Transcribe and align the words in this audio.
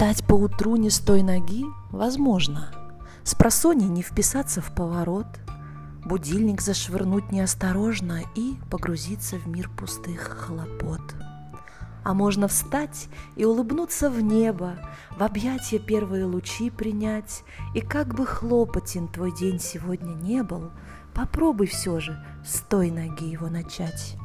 Встать 0.00 0.24
поутру 0.24 0.76
не 0.76 0.88
с 0.88 0.98
той 0.98 1.22
ноги 1.22 1.66
возможно. 1.90 2.72
С 3.22 3.34
просони 3.34 3.84
не 3.84 4.00
вписаться 4.00 4.62
в 4.62 4.74
поворот, 4.74 5.26
Будильник 6.06 6.62
зашвырнуть 6.62 7.30
неосторожно 7.30 8.22
И 8.34 8.54
погрузиться 8.70 9.36
в 9.36 9.46
мир 9.46 9.68
пустых 9.68 10.22
хлопот. 10.22 11.02
А 12.02 12.14
можно 12.14 12.48
встать 12.48 13.08
и 13.36 13.44
улыбнуться 13.44 14.08
в 14.08 14.22
небо, 14.22 14.78
В 15.18 15.22
объятия 15.22 15.78
первые 15.78 16.24
лучи 16.24 16.70
принять, 16.70 17.44
И 17.74 17.82
как 17.82 18.14
бы 18.14 18.24
хлопотен 18.24 19.06
твой 19.06 19.36
день 19.36 19.60
сегодня 19.60 20.14
не 20.14 20.42
был, 20.42 20.70
Попробуй 21.12 21.66
все 21.66 22.00
же 22.00 22.24
с 22.42 22.60
той 22.60 22.90
ноги 22.90 23.26
его 23.26 23.50
начать. 23.50 24.16